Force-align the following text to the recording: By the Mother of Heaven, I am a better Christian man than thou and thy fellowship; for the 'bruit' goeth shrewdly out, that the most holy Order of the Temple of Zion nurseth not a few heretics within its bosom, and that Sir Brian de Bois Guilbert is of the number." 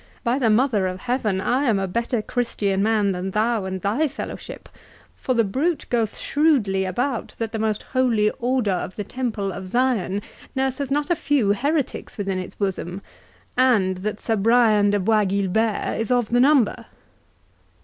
By 0.23 0.39
the 0.39 0.49
Mother 0.49 0.87
of 0.87 1.01
Heaven, 1.01 1.39
I 1.39 1.65
am 1.65 1.77
a 1.77 1.87
better 1.87 2.23
Christian 2.23 2.81
man 2.81 3.11
than 3.11 3.29
thou 3.29 3.65
and 3.65 3.79
thy 3.79 4.07
fellowship; 4.07 4.67
for 5.15 5.35
the 5.35 5.43
'bruit' 5.43 5.85
goeth 5.91 6.17
shrewdly 6.17 6.87
out, 6.87 7.35
that 7.37 7.51
the 7.51 7.59
most 7.59 7.83
holy 7.83 8.31
Order 8.39 8.71
of 8.71 8.95
the 8.95 9.03
Temple 9.03 9.51
of 9.53 9.67
Zion 9.67 10.23
nurseth 10.55 10.89
not 10.89 11.11
a 11.11 11.15
few 11.15 11.53
heretics 11.53 12.17
within 12.17 12.39
its 12.39 12.55
bosom, 12.55 13.03
and 13.55 13.97
that 13.97 14.19
Sir 14.19 14.37
Brian 14.37 14.89
de 14.89 14.99
Bois 14.99 15.25
Guilbert 15.25 15.99
is 16.01 16.09
of 16.09 16.29
the 16.29 16.39
number." 16.39 16.87